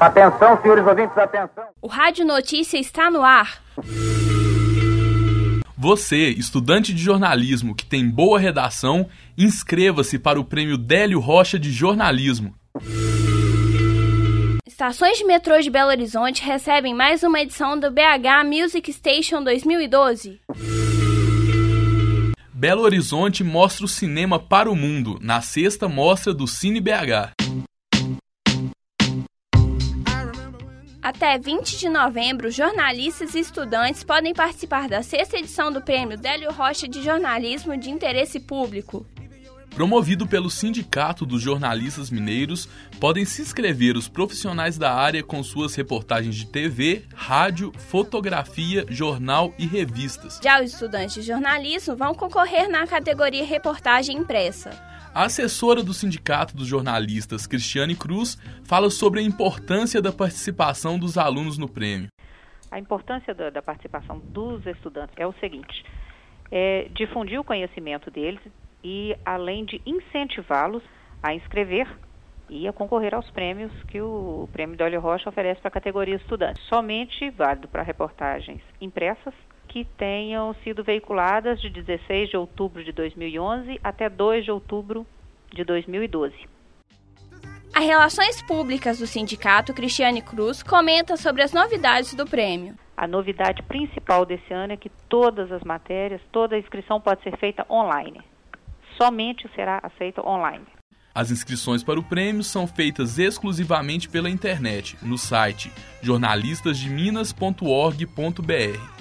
Atenção, 0.00 0.60
senhores 0.60 0.86
ouvintes, 0.86 1.16
atenção. 1.16 1.64
O 1.80 1.86
Rádio 1.86 2.26
Notícia 2.26 2.78
está 2.78 3.10
no 3.10 3.22
ar. 3.22 3.62
Você, 5.76 6.28
estudante 6.30 6.92
de 6.92 7.02
jornalismo 7.02 7.74
que 7.74 7.86
tem 7.86 8.06
boa 8.06 8.38
redação, 8.38 9.08
inscreva-se 9.38 10.18
para 10.18 10.38
o 10.38 10.44
Prêmio 10.44 10.76
Délio 10.76 11.18
Rocha 11.18 11.58
de 11.58 11.70
Jornalismo. 11.70 12.54
Estações 14.66 15.16
de 15.16 15.24
metrô 15.24 15.58
de 15.60 15.70
Belo 15.70 15.90
Horizonte 15.90 16.42
recebem 16.42 16.94
mais 16.94 17.22
uma 17.22 17.40
edição 17.40 17.78
do 17.78 17.90
BH 17.90 18.44
Music 18.44 18.92
Station 18.92 19.42
2012. 19.42 20.40
Belo 22.58 22.82
Horizonte 22.82 23.44
mostra 23.44 23.84
o 23.84 23.88
cinema 23.88 24.36
para 24.36 24.68
o 24.68 24.74
mundo 24.74 25.16
na 25.22 25.40
sexta 25.40 25.88
mostra 25.88 26.34
do 26.34 26.44
Cine 26.48 26.80
BH. 26.80 27.30
Até 31.00 31.38
20 31.38 31.78
de 31.78 31.88
novembro, 31.88 32.50
jornalistas 32.50 33.36
e 33.36 33.38
estudantes 33.38 34.02
podem 34.02 34.34
participar 34.34 34.88
da 34.88 35.04
sexta 35.04 35.38
edição 35.38 35.70
do 35.70 35.80
Prêmio 35.80 36.18
Délio 36.18 36.50
Rocha 36.50 36.88
de 36.88 37.00
Jornalismo 37.00 37.76
de 37.76 37.90
Interesse 37.90 38.40
Público. 38.40 39.06
Promovido 39.74 40.26
pelo 40.26 40.50
Sindicato 40.50 41.24
dos 41.24 41.40
Jornalistas 41.40 42.10
Mineiros, 42.10 42.66
podem 43.00 43.24
se 43.24 43.42
inscrever 43.42 43.96
os 43.96 44.08
profissionais 44.08 44.76
da 44.76 44.92
área 44.92 45.22
com 45.22 45.42
suas 45.42 45.74
reportagens 45.74 46.34
de 46.34 46.46
TV, 46.46 47.04
rádio, 47.14 47.72
fotografia, 47.72 48.84
jornal 48.88 49.54
e 49.58 49.66
revistas. 49.66 50.40
Já 50.42 50.60
os 50.60 50.72
estudantes 50.72 51.14
de 51.14 51.22
jornalismo 51.22 51.94
vão 51.94 52.14
concorrer 52.14 52.68
na 52.68 52.86
categoria 52.86 53.44
Reportagem 53.44 54.16
Impressa. 54.16 54.70
A 55.14 55.24
assessora 55.24 55.82
do 55.82 55.94
Sindicato 55.94 56.56
dos 56.56 56.66
Jornalistas, 56.66 57.46
Cristiane 57.46 57.94
Cruz, 57.94 58.36
fala 58.64 58.90
sobre 58.90 59.20
a 59.20 59.22
importância 59.22 60.02
da 60.02 60.12
participação 60.12 60.98
dos 60.98 61.16
alunos 61.16 61.56
no 61.56 61.68
prêmio. 61.68 62.08
A 62.70 62.78
importância 62.78 63.34
da, 63.34 63.48
da 63.48 63.62
participação 63.62 64.18
dos 64.18 64.66
estudantes 64.66 65.14
é 65.16 65.26
o 65.26 65.32
seguinte: 65.34 65.84
é 66.50 66.88
difundir 66.94 67.40
o 67.40 67.44
conhecimento 67.44 68.10
deles 68.10 68.40
e, 68.82 69.16
além 69.24 69.64
de 69.64 69.80
incentivá-los 69.84 70.82
a 71.22 71.34
inscrever 71.34 71.88
e 72.48 72.66
a 72.66 72.72
concorrer 72.72 73.14
aos 73.14 73.28
prêmios 73.30 73.72
que 73.88 74.00
o 74.00 74.48
Prêmio 74.52 74.76
Dolly 74.76 74.96
Rocha 74.96 75.28
oferece 75.28 75.60
para 75.60 75.68
a 75.68 75.72
categoria 75.72 76.16
estudante. 76.16 76.60
Somente 76.62 77.30
válido 77.30 77.68
para 77.68 77.82
reportagens 77.82 78.60
impressas 78.80 79.34
que 79.68 79.84
tenham 79.84 80.54
sido 80.64 80.82
veiculadas 80.82 81.60
de 81.60 81.68
16 81.68 82.30
de 82.30 82.36
outubro 82.36 82.82
de 82.82 82.92
2011 82.92 83.78
até 83.84 84.08
2 84.08 84.44
de 84.44 84.50
outubro 84.50 85.06
de 85.52 85.62
2012. 85.62 86.34
A 87.74 87.80
Relações 87.80 88.42
Públicas 88.42 88.98
do 88.98 89.06
Sindicato, 89.06 89.74
Cristiane 89.74 90.22
Cruz, 90.22 90.62
comenta 90.62 91.16
sobre 91.16 91.42
as 91.42 91.52
novidades 91.52 92.14
do 92.14 92.24
prêmio. 92.26 92.74
A 92.96 93.06
novidade 93.06 93.62
principal 93.62 94.26
desse 94.26 94.52
ano 94.52 94.72
é 94.72 94.76
que 94.76 94.90
todas 95.08 95.52
as 95.52 95.62
matérias, 95.62 96.20
toda 96.32 96.56
a 96.56 96.58
inscrição 96.58 97.00
pode 97.00 97.22
ser 97.22 97.36
feita 97.36 97.64
online. 97.70 98.20
Somente 98.98 99.48
será 99.54 99.80
aceita 99.82 100.20
online. 100.26 100.66
As 101.14 101.30
inscrições 101.30 101.82
para 101.82 101.98
o 101.98 102.02
prêmio 102.02 102.44
são 102.44 102.66
feitas 102.66 103.18
exclusivamente 103.18 104.06
pela 104.08 104.28
internet, 104.28 104.98
no 105.00 105.16
site 105.16 105.72
jornalistasdeminas.org.br. 106.02 108.98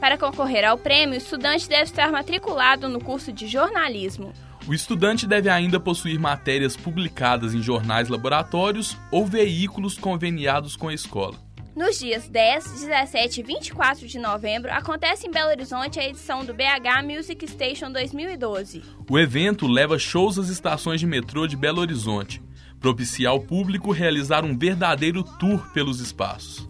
Para 0.00 0.16
concorrer 0.16 0.64
ao 0.64 0.78
prêmio, 0.78 1.14
o 1.14 1.18
estudante 1.18 1.68
deve 1.68 1.84
estar 1.84 2.10
matriculado 2.10 2.88
no 2.88 3.00
curso 3.00 3.32
de 3.32 3.46
jornalismo. 3.46 4.32
O 4.66 4.74
estudante 4.74 5.26
deve 5.26 5.48
ainda 5.48 5.78
possuir 5.78 6.18
matérias 6.18 6.76
publicadas 6.76 7.54
em 7.54 7.62
jornais 7.62 8.08
laboratórios 8.08 8.96
ou 9.12 9.24
veículos 9.26 9.98
conveniados 9.98 10.76
com 10.76 10.88
a 10.88 10.94
escola. 10.94 11.45
Nos 11.76 11.98
dias 11.98 12.26
10, 12.26 12.72
17 12.80 13.40
e 13.40 13.42
24 13.42 14.08
de 14.08 14.18
novembro, 14.18 14.72
acontece 14.72 15.26
em 15.26 15.30
Belo 15.30 15.50
Horizonte 15.50 16.00
a 16.00 16.08
edição 16.08 16.42
do 16.42 16.54
BH 16.54 17.04
Music 17.04 17.46
Station 17.46 17.92
2012. 17.92 18.82
O 19.10 19.18
evento 19.18 19.66
leva 19.66 19.98
shows 19.98 20.38
às 20.38 20.48
estações 20.48 21.00
de 21.00 21.06
metrô 21.06 21.46
de 21.46 21.54
Belo 21.54 21.82
Horizonte, 21.82 22.42
propicia 22.80 23.28
ao 23.28 23.40
público 23.40 23.92
realizar 23.92 24.42
um 24.42 24.56
verdadeiro 24.56 25.22
tour 25.22 25.70
pelos 25.74 26.00
espaços. 26.00 26.66